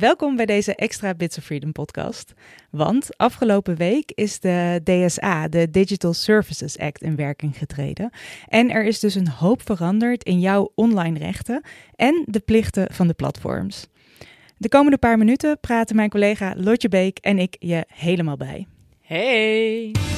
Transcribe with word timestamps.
Welkom 0.00 0.36
bij 0.36 0.46
deze 0.46 0.74
extra 0.74 1.14
Bits 1.14 1.38
of 1.38 1.44
Freedom 1.44 1.72
podcast. 1.72 2.32
Want 2.70 3.16
afgelopen 3.16 3.76
week 3.76 4.12
is 4.14 4.40
de 4.40 4.80
DSA, 4.84 5.48
de 5.48 5.70
Digital 5.70 6.12
Services 6.12 6.78
Act, 6.78 7.02
in 7.02 7.16
werking 7.16 7.58
getreden. 7.58 8.10
En 8.48 8.70
er 8.70 8.84
is 8.84 9.00
dus 9.00 9.14
een 9.14 9.28
hoop 9.28 9.62
veranderd 9.64 10.24
in 10.24 10.40
jouw 10.40 10.72
online 10.74 11.18
rechten 11.18 11.62
en 11.96 12.22
de 12.26 12.40
plichten 12.40 12.92
van 12.92 13.06
de 13.06 13.14
platforms. 13.14 13.86
De 14.56 14.68
komende 14.68 14.98
paar 14.98 15.18
minuten 15.18 15.58
praten 15.60 15.96
mijn 15.96 16.10
collega 16.10 16.54
Lotje 16.56 16.88
Beek 16.88 17.18
en 17.18 17.38
ik 17.38 17.56
je 17.58 17.84
helemaal 17.88 18.36
bij. 18.36 18.66
Hey! 19.00 20.09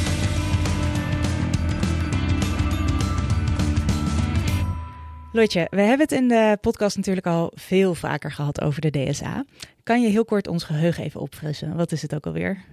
Lotje, 5.35 5.67
we 5.71 5.81
hebben 5.81 6.01
het 6.01 6.13
in 6.13 6.29
de 6.29 6.59
podcast 6.61 6.97
natuurlijk 6.97 7.27
al 7.27 7.53
veel 7.55 7.95
vaker 7.95 8.33
gehad 8.33 8.61
over 8.61 8.81
de 8.81 8.91
DSA. 8.91 9.45
Kan 9.83 10.03
je 10.03 10.09
heel 10.09 10.25
kort 10.25 10.47
ons 10.47 10.65
geheugen 10.65 11.05
even 11.05 11.21
opfrissen? 11.21 11.77
Wat 11.77 11.93
is 11.93 12.03
het 12.03 12.15
ook 12.15 12.27
alweer? 12.27 12.65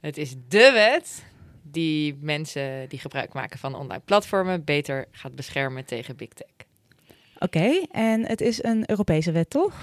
Het 0.00 0.16
is 0.16 0.34
de 0.48 0.70
wet 0.72 1.24
die 1.62 2.18
mensen 2.20 2.88
die 2.88 2.98
gebruik 2.98 3.32
maken 3.32 3.58
van 3.58 3.74
online 3.74 4.02
platformen 4.04 4.64
beter 4.64 5.06
gaat 5.10 5.34
beschermen 5.34 5.84
tegen 5.84 6.16
big 6.16 6.28
tech. 6.28 6.65
Oké, 7.38 7.86
en 7.90 8.26
het 8.26 8.40
is 8.40 8.62
een 8.62 8.90
Europese 8.90 9.32
wet, 9.32 9.50
toch? 9.50 9.74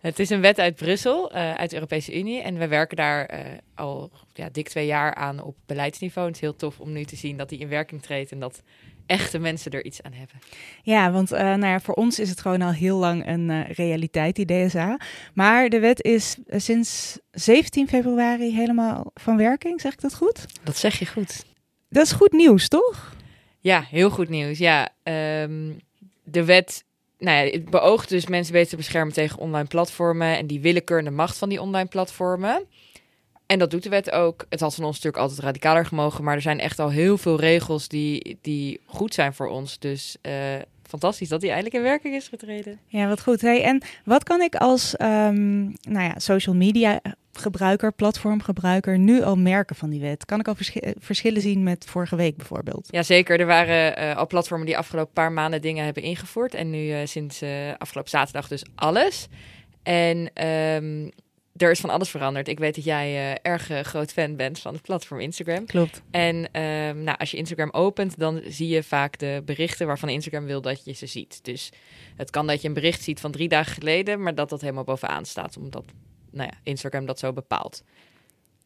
Het 0.00 0.18
is 0.18 0.30
een 0.30 0.40
wet 0.40 0.58
uit 0.58 0.74
Brussel, 0.74 1.32
uh, 1.34 1.54
uit 1.54 1.70
de 1.70 1.76
Europese 1.76 2.18
Unie. 2.18 2.40
En 2.40 2.58
we 2.58 2.68
werken 2.68 2.96
daar 2.96 3.34
uh, 3.34 3.40
al 3.74 4.10
ja, 4.32 4.48
dik 4.52 4.68
twee 4.68 4.86
jaar 4.86 5.14
aan 5.14 5.42
op 5.42 5.56
beleidsniveau. 5.66 6.26
Het 6.26 6.36
is 6.36 6.42
heel 6.42 6.56
tof 6.56 6.80
om 6.80 6.92
nu 6.92 7.04
te 7.04 7.16
zien 7.16 7.36
dat 7.36 7.48
die 7.48 7.58
in 7.58 7.68
werking 7.68 8.02
treedt 8.02 8.32
en 8.32 8.40
dat 8.40 8.62
echte 9.06 9.38
mensen 9.38 9.70
er 9.70 9.84
iets 9.84 10.02
aan 10.02 10.12
hebben. 10.12 10.36
Ja, 10.82 11.10
want 11.10 11.32
uh, 11.32 11.38
nou 11.38 11.66
ja, 11.66 11.80
voor 11.80 11.94
ons 11.94 12.18
is 12.18 12.28
het 12.30 12.40
gewoon 12.40 12.62
al 12.62 12.72
heel 12.72 12.96
lang 12.96 13.26
een 13.26 13.48
uh, 13.48 13.70
realiteit, 13.70 14.36
die 14.36 14.66
DSA. 14.66 15.00
Maar 15.34 15.68
de 15.68 15.80
wet 15.80 16.02
is 16.02 16.36
uh, 16.46 16.60
sinds 16.60 17.18
17 17.30 17.88
februari 17.88 18.54
helemaal 18.54 19.10
van 19.14 19.36
werking, 19.36 19.80
zeg 19.80 19.92
ik 19.92 20.00
dat 20.00 20.14
goed? 20.14 20.46
Dat 20.62 20.76
zeg 20.76 20.98
je 20.98 21.06
goed. 21.06 21.44
Dat 21.88 22.04
is 22.04 22.12
goed 22.12 22.32
nieuws, 22.32 22.68
toch? 22.68 23.14
Ja, 23.60 23.86
heel 23.90 24.10
goed 24.10 24.28
nieuws. 24.28 24.58
Ja, 24.58 24.88
um, 25.42 25.80
de 26.24 26.44
wet 26.44 26.84
nou 27.18 27.46
ja, 27.46 27.52
het 27.52 27.70
beoogt 27.70 28.08
dus 28.08 28.26
mensen 28.26 28.52
beter 28.52 28.68
te 28.70 28.76
beschermen 28.76 29.14
tegen 29.14 29.38
online 29.38 29.68
platformen 29.68 30.36
en 30.36 30.46
die 30.46 30.60
willekeurende 30.60 31.10
macht 31.10 31.36
van 31.36 31.48
die 31.48 31.60
online 31.60 31.88
platformen. 31.88 32.66
En 33.46 33.58
dat 33.58 33.70
doet 33.70 33.82
de 33.82 33.88
wet 33.88 34.10
ook. 34.10 34.46
Het 34.48 34.60
had 34.60 34.74
van 34.74 34.84
ons 34.84 34.94
natuurlijk 34.94 35.22
altijd 35.22 35.40
radicaler 35.40 35.86
gemogen, 35.86 36.24
maar 36.24 36.34
er 36.34 36.42
zijn 36.42 36.60
echt 36.60 36.78
al 36.78 36.90
heel 36.90 37.18
veel 37.18 37.40
regels 37.40 37.88
die, 37.88 38.38
die 38.42 38.80
goed 38.86 39.14
zijn 39.14 39.34
voor 39.34 39.48
ons. 39.48 39.78
Dus 39.78 40.16
uh, 40.22 40.32
fantastisch 40.88 41.28
dat 41.28 41.40
die 41.40 41.50
eindelijk 41.50 41.76
in 41.76 41.82
werking 41.82 42.14
is 42.14 42.28
getreden. 42.28 42.78
Ja, 42.86 43.08
wat 43.08 43.20
goed. 43.20 43.40
Hey, 43.40 43.62
en 43.62 43.82
wat 44.04 44.22
kan 44.22 44.40
ik 44.40 44.54
als 44.54 44.94
um, 45.00 45.64
nou 45.64 46.04
ja, 46.04 46.18
social 46.18 46.54
media 46.54 47.00
gebruiker, 47.32 47.92
platformgebruiker, 47.92 48.98
nu 48.98 49.22
al 49.22 49.36
merken 49.36 49.76
van 49.76 49.90
die 49.90 50.00
wet? 50.00 50.24
Kan 50.24 50.40
ik 50.40 50.48
al 50.48 50.54
vers 50.54 50.72
verschillen 50.98 51.40
zien 51.40 51.62
met 51.62 51.84
vorige 51.88 52.16
week 52.16 52.36
bijvoorbeeld? 52.36 52.88
Jazeker, 52.90 53.40
er 53.40 53.46
waren 53.46 54.02
uh, 54.02 54.16
al 54.16 54.26
platformen 54.26 54.66
die 54.66 54.78
afgelopen 54.78 55.12
paar 55.12 55.32
maanden 55.32 55.62
dingen 55.62 55.84
hebben 55.84 56.02
ingevoerd. 56.02 56.54
En 56.54 56.70
nu 56.70 56.86
uh, 56.86 56.98
sinds 57.04 57.42
uh, 57.42 57.50
afgelopen 57.78 58.10
zaterdag 58.10 58.48
dus 58.48 58.64
alles. 58.74 59.28
En 59.82 60.46
um, 60.46 61.10
er 61.56 61.70
is 61.70 61.80
van 61.80 61.90
alles 61.90 62.08
veranderd. 62.08 62.48
Ik 62.48 62.58
weet 62.58 62.74
dat 62.74 62.84
jij 62.84 63.12
uh, 63.12 63.38
erg 63.42 63.70
uh, 63.70 63.80
groot 63.80 64.12
fan 64.12 64.36
bent 64.36 64.58
van 64.58 64.72
het 64.72 64.82
platform 64.82 65.20
Instagram. 65.20 65.66
Klopt. 65.66 66.02
En 66.10 66.36
um, 66.36 67.02
nou, 67.02 67.18
als 67.18 67.30
je 67.30 67.36
Instagram 67.36 67.70
opent, 67.72 68.18
dan 68.18 68.42
zie 68.48 68.68
je 68.68 68.82
vaak 68.82 69.18
de 69.18 69.42
berichten 69.44 69.86
waarvan 69.86 70.08
Instagram 70.08 70.44
wil 70.44 70.60
dat 70.60 70.84
je 70.84 70.92
ze 70.92 71.06
ziet. 71.06 71.44
Dus 71.44 71.70
het 72.16 72.30
kan 72.30 72.46
dat 72.46 72.62
je 72.62 72.68
een 72.68 72.74
bericht 72.74 73.02
ziet 73.02 73.20
van 73.20 73.30
drie 73.30 73.48
dagen 73.48 73.72
geleden, 73.72 74.22
maar 74.22 74.34
dat 74.34 74.48
dat 74.48 74.60
helemaal 74.60 74.84
bovenaan 74.84 75.24
staat, 75.24 75.56
omdat 75.56 75.84
nou 76.30 76.48
ja, 76.52 76.58
Instagram 76.62 77.06
dat 77.06 77.18
zo 77.18 77.32
bepaalt. 77.32 77.82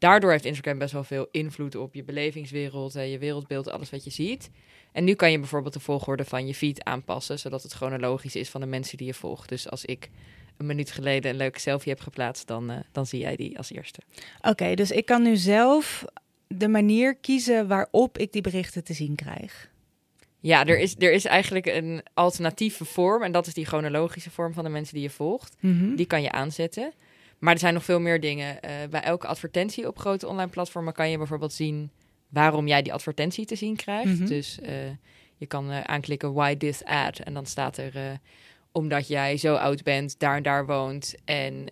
Daardoor 0.01 0.31
heeft 0.31 0.45
Instagram 0.45 0.79
best 0.79 0.93
wel 0.93 1.05
veel 1.05 1.29
invloed 1.31 1.75
op 1.75 1.95
je 1.95 2.05
belevingswereld, 2.05 2.97
uh, 2.97 3.11
je 3.11 3.19
wereldbeeld, 3.19 3.71
alles 3.71 3.91
wat 3.91 4.05
je 4.05 4.11
ziet. 4.11 4.51
En 4.93 5.05
nu 5.05 5.15
kan 5.15 5.31
je 5.31 5.39
bijvoorbeeld 5.39 5.75
de 5.75 5.81
volgorde 5.81 6.25
van 6.25 6.47
je 6.47 6.55
feed 6.55 6.85
aanpassen, 6.85 7.39
zodat 7.39 7.63
het 7.63 7.73
chronologisch 7.73 8.37
is 8.37 8.49
van 8.49 8.61
de 8.61 8.67
mensen 8.67 8.97
die 8.97 9.07
je 9.07 9.15
volgt. 9.15 9.49
Dus 9.49 9.71
als 9.71 9.85
ik 9.85 10.11
een 10.57 10.67
minuut 10.67 10.91
geleden 10.91 11.31
een 11.31 11.37
leuke 11.37 11.61
selfie 11.61 11.93
heb 11.93 12.01
geplaatst, 12.01 12.47
dan, 12.47 12.71
uh, 12.71 12.77
dan 12.93 13.07
zie 13.07 13.21
jij 13.21 13.37
die 13.37 13.59
als 13.59 13.73
eerste. 13.73 14.01
Oké, 14.39 14.49
okay, 14.49 14.75
dus 14.75 14.91
ik 14.91 15.07
kan 15.07 15.23
nu 15.23 15.37
zelf 15.37 16.05
de 16.47 16.69
manier 16.69 17.15
kiezen 17.15 17.69
waarop 17.69 18.19
ik 18.19 18.33
die 18.33 18.43
berichten 18.43 18.85
te 18.85 18.93
zien 18.93 19.15
krijg. 19.15 19.71
Ja, 20.41 20.67
er 20.67 20.79
is, 20.79 20.95
er 20.99 21.13
is 21.13 21.25
eigenlijk 21.25 21.67
een 21.67 22.03
alternatieve 22.15 22.85
vorm. 22.85 23.23
En 23.23 23.33
dat 23.33 23.47
is 23.47 23.55
die 23.55 23.67
chronologische 23.67 24.31
vorm 24.31 24.53
van 24.53 24.65
de 24.65 24.71
mensen 24.71 24.95
die 24.95 25.03
je 25.03 25.11
volgt. 25.11 25.57
Mhm. 25.61 25.75
Mm 25.75 25.81
-hmm. 25.81 25.97
Die 25.97 26.07
kan 26.07 26.23
je 26.23 26.33
aanzetten. 26.33 26.93
Maar 27.41 27.53
er 27.53 27.61
zijn 27.61 27.75
nog 27.75 27.85
veel 27.85 28.01
meer 28.01 28.21
dingen. 28.21 28.59
Uh, 28.65 28.71
bij 28.91 29.01
elke 29.01 29.27
advertentie 29.27 29.87
op 29.87 29.99
grote 29.99 30.27
online 30.29 30.51
platformen 30.51 30.93
kan 30.93 31.11
je 31.11 31.19
bijvoorbeeld 31.19 31.53
zien 31.53 31.91
waarom 32.29 32.67
jij 32.67 32.83
die 32.83 32.93
advertentie 32.93 33.47
te 33.47 33.57
zien 33.57 33.77
krijgt. 33.77 34.05
Mhm. 34.05 34.15
Mm 34.15 34.19
-hmm. 34.19 34.29
Dus 34.29 34.59
uh, 34.63 34.69
je 35.37 35.47
kan 35.47 35.71
uh, 35.71 35.81
aanklikken 35.81 36.33
why 36.33 36.57
this 36.57 36.85
ad. 36.85 37.19
En 37.19 37.35
dan 37.35 37.47
staat 37.47 37.77
er 37.77 38.21
omdat 38.73 39.09
jij 39.09 39.37
zo 39.37 39.55
oud 39.55 39.83
bent, 39.83 40.19
daar 40.19 40.37
en 40.37 40.43
daar 40.43 40.67
woont 40.67 41.15
en 41.25 41.67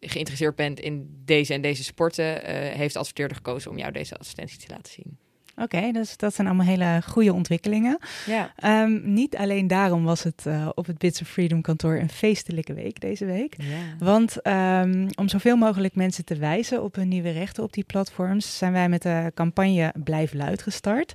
geïnteresseerd 0.00 0.56
bent 0.56 0.80
in 0.80 1.22
deze 1.24 1.54
en 1.54 1.60
deze 1.60 1.84
sporten, 1.84 2.44
heeft 2.76 2.92
de 2.92 2.98
adverteerder 2.98 3.36
gekozen 3.36 3.70
om 3.70 3.78
jou 3.78 3.92
deze 3.92 4.16
advertentie 4.16 4.58
te 4.58 4.74
laten 4.74 4.92
zien. 4.92 5.18
Oké, 5.62 5.76
okay, 5.76 5.92
dus 5.92 6.16
dat 6.16 6.34
zijn 6.34 6.46
allemaal 6.46 6.66
hele 6.66 7.00
goede 7.06 7.32
ontwikkelingen. 7.32 7.98
Ja. 8.26 8.82
Um, 8.82 9.12
niet 9.12 9.36
alleen 9.36 9.66
daarom 9.66 10.04
was 10.04 10.22
het 10.22 10.44
uh, 10.46 10.68
op 10.74 10.86
het 10.86 10.98
Bits 10.98 11.20
of 11.20 11.28
Freedom 11.28 11.60
kantoor 11.60 11.96
een 11.96 12.08
feestelijke 12.08 12.74
week 12.74 13.00
deze 13.00 13.24
week. 13.24 13.54
Ja. 13.58 14.04
Want 14.04 14.46
um, 14.46 15.06
om 15.14 15.28
zoveel 15.28 15.56
mogelijk 15.56 15.94
mensen 15.94 16.24
te 16.24 16.36
wijzen 16.36 16.82
op 16.82 16.94
hun 16.94 17.08
nieuwe 17.08 17.30
rechten 17.30 17.62
op 17.62 17.72
die 17.72 17.84
platforms, 17.84 18.58
zijn 18.58 18.72
wij 18.72 18.88
met 18.88 19.02
de 19.02 19.32
campagne 19.34 19.94
Blijf 20.04 20.32
Luid 20.32 20.62
gestart. 20.62 21.12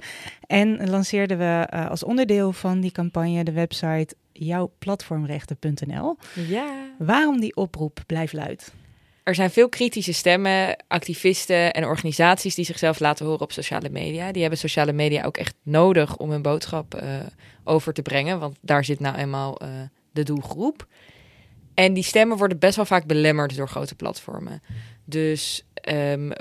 En 0.48 0.90
lanceerden 0.90 1.38
we 1.38 1.68
uh, 1.74 1.90
als 1.90 2.04
onderdeel 2.04 2.54
van 2.54 2.80
die 2.80 2.92
campagne 2.92 3.44
de 3.44 3.52
website 3.52 4.16
jouwplatformrechten.nl. 4.32 6.18
Ja. 6.48 6.74
Waarom 6.98 7.40
die 7.40 7.56
oproep 7.56 8.00
Blijf 8.06 8.34
Luid? 8.34 8.74
Er 9.24 9.36
zijn 9.36 9.52
veel 9.52 9.70
kritische 9.70 10.14
stemmen, 10.14 10.78
activisten 10.88 11.74
en 11.74 11.86
organisaties 11.86 12.56
die 12.56 12.66
zichzelf 12.66 13.00
laten 13.00 13.26
horen 13.26 13.42
op 13.42 13.52
sociale 13.52 13.90
media. 13.90 14.32
Die 14.32 14.42
hebben 14.42 14.60
sociale 14.60 14.94
media 14.94 15.24
ook 15.24 15.38
echt 15.38 15.56
nodig 15.64 16.18
om 16.18 16.30
hun 16.30 16.42
boodschap 16.42 16.96
uh, 16.96 17.20
over 17.64 17.94
te 17.94 18.02
brengen, 18.02 18.40
want 18.40 18.58
daar 18.62 18.86
zit 18.86 19.00
nou 19.00 19.16
eenmaal 19.16 19.64
uh, 19.64 19.70
de 20.12 20.24
doelgroep. 20.24 20.88
En 21.74 21.94
die 21.94 22.04
stemmen 22.04 22.38
worden 22.38 22.60
best 22.60 22.76
wel 22.76 22.86
vaak 22.86 23.06
belemmerd 23.06 23.56
door 23.56 23.70
grote 23.70 23.96
platformen. 23.96 24.62
Dus 25.06 25.66
um, 25.90 26.32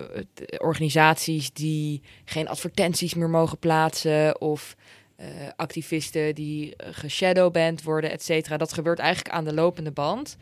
organisaties 0.59 1.53
die 1.53 2.03
geen 2.25 2.49
advertenties 2.49 3.15
meer 3.15 3.31
mogen 3.31 3.59
plaatsen 3.59 4.41
of 4.41 4.77
uh, 5.17 5.27
activisten 5.57 6.35
die 6.35 6.75
geshadowband 6.77 7.83
worden, 7.83 8.11
et 8.11 8.23
cetera. 8.23 8.57
Dat 8.57 8.73
gebeurt 8.73 8.99
eigenlijk 8.99 9.35
aan 9.35 9.45
de 9.45 9.55
lopende 9.55 9.91
band. 9.91 10.37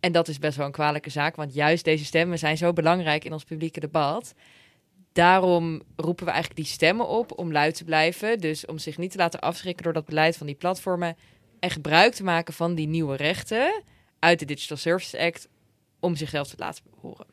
En 0.00 0.12
dat 0.12 0.28
is 0.28 0.38
best 0.38 0.56
wel 0.56 0.66
een 0.66 0.72
kwalijke 0.72 1.10
zaak, 1.10 1.36
want 1.36 1.54
juist 1.54 1.84
deze 1.84 2.04
stemmen 2.04 2.38
zijn 2.38 2.56
zo 2.56 2.72
belangrijk 2.72 3.24
in 3.24 3.32
ons 3.32 3.44
publieke 3.44 3.80
debat. 3.80 4.34
Daarom 5.12 5.82
roepen 5.96 6.24
we 6.24 6.30
eigenlijk 6.30 6.60
die 6.60 6.72
stemmen 6.72 7.08
op 7.08 7.38
om 7.38 7.52
luid 7.52 7.74
te 7.74 7.84
blijven. 7.84 8.38
Dus 8.38 8.66
om 8.66 8.78
zich 8.78 8.98
niet 8.98 9.10
te 9.10 9.18
laten 9.18 9.40
afschrikken 9.40 9.84
door 9.84 9.92
dat 9.92 10.04
beleid 10.04 10.36
van 10.36 10.46
die 10.46 10.56
platformen. 10.56 11.16
En 11.60 11.70
gebruik 11.70 12.14
te 12.14 12.24
maken 12.24 12.54
van 12.54 12.74
die 12.74 12.88
nieuwe 12.88 13.16
rechten 13.16 13.82
uit 14.18 14.38
de 14.38 14.44
Digital 14.44 14.76
Services 14.76 15.20
Act 15.20 15.48
om 16.00 16.16
zichzelf 16.16 16.48
te 16.48 16.56
laten 16.58 16.84
horen. 17.00 17.26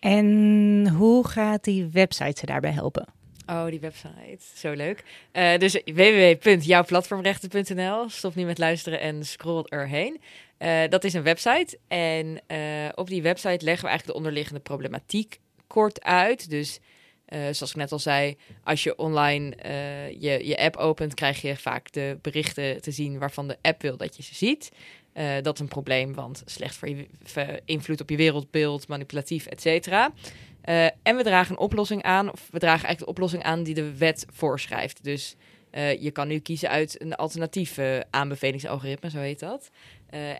En 0.00 0.88
hoe 0.88 1.28
gaat 1.28 1.64
die 1.64 1.86
website 1.86 2.38
ze 2.38 2.46
daarbij 2.46 2.72
helpen? 2.72 3.17
Oh, 3.50 3.66
die 3.66 3.80
website. 3.80 4.38
Zo 4.54 4.72
leuk. 4.72 5.04
Uh, 5.32 5.56
dus 5.56 5.80
www.jouwplatformrechten.nl. 5.84 8.08
Stop 8.08 8.34
nu 8.34 8.44
met 8.44 8.58
luisteren 8.58 9.00
en 9.00 9.26
scroll 9.26 9.64
erheen. 9.68 10.20
Uh, 10.58 10.80
dat 10.88 11.04
is 11.04 11.14
een 11.14 11.22
website. 11.22 11.78
En 11.88 12.40
uh, 12.48 12.88
op 12.94 13.08
die 13.08 13.22
website 13.22 13.64
leggen 13.64 13.84
we 13.84 13.88
eigenlijk 13.88 14.06
de 14.06 14.14
onderliggende 14.14 14.60
problematiek 14.60 15.38
kort 15.66 16.02
uit. 16.02 16.50
Dus 16.50 16.80
zoals 17.30 17.70
ik 17.70 17.76
net 17.76 17.92
al 17.92 17.98
zei, 17.98 18.36
als 18.64 18.82
je 18.82 18.96
online 18.96 19.56
je, 20.18 20.46
je 20.46 20.58
app 20.58 20.76
opent, 20.76 21.14
krijg 21.14 21.40
je 21.40 21.56
vaak 21.56 21.92
de 21.92 22.18
berichten 22.22 22.82
te 22.82 22.90
zien 22.90 23.18
waarvan 23.18 23.48
de 23.48 23.56
app 23.62 23.82
wil 23.82 23.96
dat 23.96 24.16
je 24.16 24.22
ze 24.22 24.34
ziet. 24.34 24.70
dat 25.42 25.54
is 25.54 25.60
een 25.60 25.68
probleem, 25.68 26.14
want 26.14 26.42
slecht 26.44 26.76
voor 26.76 26.88
je 26.88 27.06
invloed 27.64 28.00
op 28.00 28.10
je 28.10 28.16
wereldbeeld, 28.16 28.88
manipulatief, 28.88 29.46
et 29.46 29.60
cetera. 29.60 30.12
Uh, 30.68 30.84
en 30.84 31.16
we 31.16 31.22
dragen 31.22 31.52
een 31.52 31.60
oplossing 31.60 32.02
aan, 32.02 32.32
of 32.32 32.48
we 32.50 32.58
dragen 32.58 32.86
eigenlijk 32.86 32.98
de 32.98 33.06
oplossing 33.06 33.42
aan 33.42 33.62
die 33.62 33.74
de 33.74 33.96
wet 33.96 34.26
voorschrijft. 34.32 35.04
Dus 35.04 35.36
uh, 35.72 36.02
je 36.02 36.10
kan 36.10 36.28
nu 36.28 36.38
kiezen 36.38 36.68
uit 36.68 37.00
een 37.02 37.14
alternatief 37.14 37.78
aanbevelingsalgoritme, 38.10 39.10
zo 39.10 39.18
heet 39.18 39.38
dat. 39.38 39.70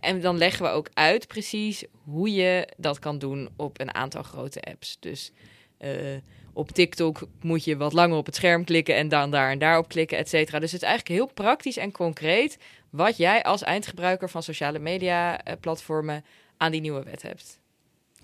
en 0.00 0.20
dan 0.20 0.38
leggen 0.38 0.64
we 0.64 0.70
ook 0.70 0.88
uit 0.94 1.26
precies 1.26 1.84
hoe 2.04 2.32
je 2.32 2.68
dat 2.76 2.98
kan 2.98 3.18
doen 3.18 3.48
op 3.56 3.80
een 3.80 3.94
aantal 3.94 4.22
grote 4.22 4.60
apps. 4.62 4.96
Dus 5.00 5.32
op 6.52 6.70
TikTok 6.70 7.28
moet 7.40 7.64
je 7.64 7.76
wat 7.76 7.92
langer 7.92 8.16
op 8.16 8.26
het 8.26 8.34
scherm 8.34 8.64
klikken 8.64 8.96
en 8.96 9.08
dan 9.08 9.30
daar 9.30 9.50
en 9.50 9.58
daar 9.58 9.78
op 9.78 9.88
klikken, 9.88 10.18
et 10.18 10.28
cetera. 10.28 10.58
Dus 10.58 10.72
het 10.72 10.82
is 10.82 10.88
eigenlijk 10.88 11.20
heel 11.20 11.32
praktisch 11.34 11.76
en 11.76 11.92
concreet 11.92 12.58
wat 12.90 13.16
jij 13.16 13.42
als 13.42 13.62
eindgebruiker 13.62 14.30
van 14.30 14.42
sociale 14.42 14.78
media 14.78 15.40
platformen 15.60 16.24
aan 16.56 16.72
die 16.72 16.80
nieuwe 16.80 17.02
wet 17.02 17.22
hebt. 17.22 17.58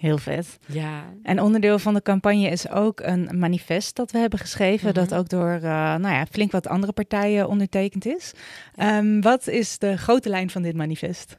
Heel 0.05 0.19
vet. 0.19 0.59
Ja. 0.67 1.05
En 1.23 1.41
onderdeel 1.41 1.79
van 1.79 1.95
de 1.95 2.03
campagne 2.03 2.49
is 2.49 2.69
ook 2.69 3.01
een 3.01 3.39
manifest 3.39 3.97
dat 3.97 4.11
we 4.11 4.19
hebben 4.19 4.39
geschreven, 4.39 4.87
Mhm. 4.87 4.95
dat 4.95 5.15
ook 5.15 5.29
door 5.29 5.55
uh, 5.55 5.61
nou 5.63 6.09
ja, 6.09 6.27
flink 6.27 6.53
wat 6.53 6.67
andere 6.67 6.93
partijen 6.93 7.49
ondertekend 7.49 8.07
is. 8.07 8.33
Um, 8.77 9.21
wat 9.21 9.47
is 9.47 9.79
de 9.79 9.97
grote 9.97 10.29
lijn 10.29 10.51
van 10.51 10.63
dit 10.63 10.77
manifest? 10.77 11.37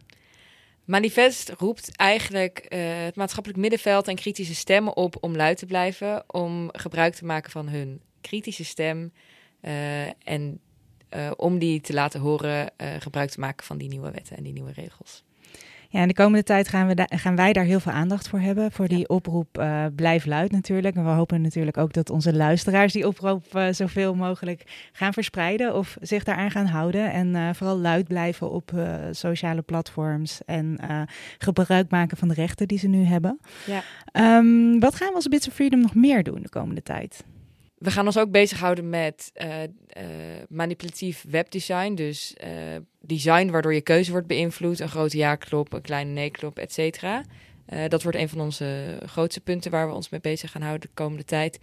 Manifest 0.86 1.50
roept 1.50 1.96
eigenlijk 1.96 2.66
uh, 2.70 2.80
het 3.04 3.16
maatschappelijk 3.16 3.62
middenveld 3.62 4.08
en 4.08 4.16
kritische 4.16 4.56
stemmen 4.56 4.96
op 4.96 5.18
om 5.20 5.36
luid 5.36 5.58
te 5.58 5.66
blijven, 5.66 6.24
om 6.28 6.70
gebruik 6.72 7.14
te 7.14 7.26
maken 7.26 7.52
van 7.52 7.68
hun 7.68 8.02
kritische 8.22 8.66
stem 8.66 9.12
uh, 9.62 10.06
en 10.24 10.60
om 11.38 11.60
die 11.60 11.82
te 11.82 11.94
laten 11.94 12.20
horen, 12.20 12.72
gebruik 13.00 13.30
te 13.30 13.40
maken 13.40 13.66
van 13.66 13.78
die 13.78 13.88
nieuwe 13.88 14.12
wetten 14.12 14.38
en 14.38 14.44
die 14.44 14.54
nieuwe 14.54 14.72
regels. 14.72 15.24
Ja, 15.90 16.02
in 16.02 16.08
de 16.08 16.14
komende 16.14 16.44
tijd 16.44 16.68
gaan, 16.68 16.88
we 16.88 17.08
gaan 17.10 17.36
wij 17.36 17.54
daar 17.54 17.64
heel 17.64 17.80
veel 17.80 17.92
aandacht 17.92 18.28
voor 18.28 18.40
hebben. 18.40 18.72
Voor 18.72 18.88
die 18.88 19.10
oproep 19.10 19.58
uh, 19.60 19.86
Blijf 19.96 20.26
Luid 20.26 20.52
natuurlijk. 20.52 20.96
En 20.96 21.04
we 21.04 21.10
hopen 21.10 21.42
natuurlijk 21.42 21.78
ook 21.78 21.94
dat 21.94 22.10
onze 22.10 22.34
luisteraars 22.34 22.94
die 22.94 23.08
oproep 23.08 23.56
uh, 23.56 23.68
zoveel 23.72 24.16
mogelijk 24.16 24.90
gaan 24.92 25.14
verspreiden. 25.14 25.76
Of 25.76 25.98
zich 26.02 26.24
daaraan 26.24 26.52
gaan 26.52 26.66
houden. 26.66 27.12
En 27.12 27.28
uh, 27.28 27.50
vooral 27.54 27.78
luid 27.78 28.08
blijven 28.08 28.52
op 28.52 28.72
sociale 29.12 29.62
platforms. 29.62 30.42
En 30.46 30.80
gebruik 31.38 31.90
maken 31.90 32.18
van 32.18 32.28
de 32.28 32.34
rechten 32.34 32.68
die 32.68 32.78
ze 32.78 32.88
nu 32.88 33.04
hebben. 33.04 33.40
Ja. 33.66 34.38
Um, 34.38 34.80
wat 34.80 34.96
gaan 34.96 35.08
we 35.08 35.16
als 35.16 35.28
Bits 35.28 35.48
of 35.48 35.54
Freedom 35.54 35.82
nog 35.82 35.96
meer 35.96 36.24
doen 36.24 36.42
de 36.42 36.50
komende 36.50 36.84
tijd? 36.84 37.24
We 37.78 37.92
gaan 37.92 38.06
ons 38.06 38.18
ook 38.18 38.32
bezighouden 38.32 38.90
met 38.90 39.32
manipulatief 40.50 41.26
webdesign. 41.30 41.94
Dus 41.94 42.36
design 43.06 43.50
waardoor 43.50 43.74
je 43.74 43.82
keuze 43.82 44.12
wordt 44.12 44.28
beïnvloed. 44.28 44.80
Een 44.80 44.90
grote 44.90 45.18
ja-klop, 45.18 45.74
een 45.74 45.82
kleine 45.82 46.12
nee-klop, 46.12 46.58
et 46.58 46.74
cetera. 46.74 47.24
dat 47.88 48.04
wordt 48.04 48.18
een 48.18 48.30
van 48.30 48.42
onze 48.42 48.98
grootste 49.06 49.42
punten 49.42 49.72
waar 49.72 49.88
we 49.88 49.94
ons 49.94 50.10
mee 50.10 50.22
bezig 50.22 50.52
gaan 50.52 50.62
houden 50.62 50.88
de 50.88 50.94
komende 50.94 51.24
tijd. 51.24 51.60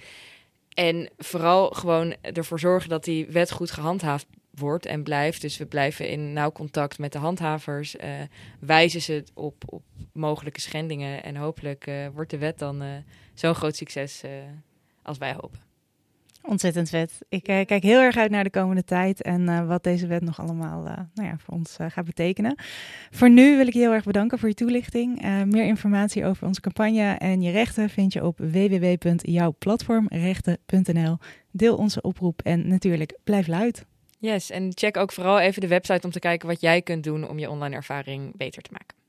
En 0.69 1.11
vooral 1.19 1.71
gewoon 1.71 2.15
ervoor 2.23 2.61
zorgen 2.61 2.89
dat 2.89 3.05
die 3.05 3.27
wet 3.27 3.51
goed 3.51 3.71
gehandhaafd 3.71 4.27
wordt 4.51 4.87
en 4.87 5.03
blijft. 5.03 5.41
Dus 5.41 5.57
we 5.57 5.67
blijven 5.67 6.09
in 6.09 6.33
nauw 6.33 6.53
contact 6.53 6.99
met 6.99 7.13
de 7.13 7.19
handhavers. 7.19 7.97
wijzen 8.61 9.03
ze 9.03 9.25
op, 9.35 9.63
op 9.67 9.83
mogelijke 10.13 10.61
schendingen. 10.61 11.23
En 11.23 11.37
hopelijk 11.37 11.91
wordt 12.15 12.31
de 12.31 12.39
wet 12.39 12.59
dan 12.59 12.83
zo'n 13.35 13.55
groot 13.55 13.77
succes 13.77 14.23
als 15.03 15.19
wij 15.19 15.33
hopen. 15.33 15.72
Ontzettend 16.53 16.89
vet. 16.89 17.19
Ik 17.29 17.49
uh, 17.49 17.61
kijk 17.65 17.83
heel 17.83 18.01
erg 18.01 18.17
uit 18.17 18.31
naar 18.31 18.45
de 18.45 18.51
komende 18.51 18.85
tijd 18.85 19.23
en 19.23 19.41
uh, 19.41 19.67
wat 19.67 19.85
deze 19.85 20.07
wet 20.07 20.23
nog 20.23 20.41
allemaal 20.41 20.87
uh, 20.87 20.97
nou 21.15 21.29
ja, 21.29 21.39
voor 21.39 21.55
ons 21.55 21.77
gaat 21.89 22.05
betekenen. 22.05 22.55
Voor 23.11 23.31
nu 23.31 23.57
wil 23.57 23.67
ik 23.67 23.73
je 23.73 23.79
heel 23.79 23.93
erg 23.93 24.05
bedanken 24.05 24.39
voor 24.39 24.49
je 24.49 24.55
toelichting. 24.55 25.23
meer 25.45 25.65
informatie 25.65 26.25
over 26.25 26.47
onze 26.47 26.61
campagne 26.61 27.13
en 27.13 27.43
je 27.43 27.51
rechten 27.51 27.91
vind 27.91 28.13
je 28.13 28.25
op 28.25 28.39
www.jouwplatformrechten.nl. 28.39 31.17
Deel 31.51 31.77
onze 31.77 32.01
oproep 32.01 32.43
en 32.43 32.69
natuurlijk 32.69 33.19
blijf 33.25 33.47
luid. 33.47 33.87
Yes, 34.19 34.51
en 34.51 34.71
check 34.75 34.97
ook 34.97 35.13
vooral 35.13 35.41
even 35.41 35.61
de 35.61 35.69
website 35.69 36.07
om 36.07 36.13
te 36.13 36.19
kijken 36.19 36.49
wat 36.49 36.61
jij 36.61 36.83
kunt 36.83 37.05
doen 37.05 37.29
om 37.29 37.39
je 37.39 37.51
online 37.51 37.75
ervaring 37.75 38.37
beter 38.37 38.63
te 38.63 38.71
maken. 38.73 39.02